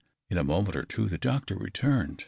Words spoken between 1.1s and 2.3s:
doctor returned.